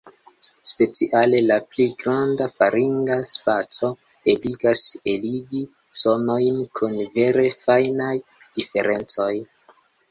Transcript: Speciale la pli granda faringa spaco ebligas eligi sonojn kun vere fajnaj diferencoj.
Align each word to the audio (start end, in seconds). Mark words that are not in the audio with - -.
Speciale 0.69 1.41
la 1.49 1.57
pli 1.73 1.85
granda 2.03 2.47
faringa 2.55 3.17
spaco 3.35 3.91
ebligas 4.35 4.83
eligi 5.17 5.63
sonojn 6.03 6.59
kun 6.81 6.99
vere 7.21 7.49
fajnaj 7.63 8.15
diferencoj. 8.59 9.33